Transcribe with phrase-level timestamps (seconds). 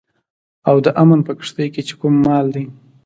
[0.69, 2.65] او د امن په کښتئ کې چې کوم مال دی